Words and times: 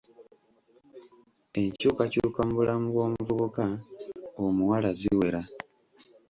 Enkyukakyuka 1.61 2.39
mu 2.47 2.53
bulamu 2.57 2.85
bw'omuvubuka 2.91 3.65
omuwala 4.45 4.89
ziwera. 4.99 5.41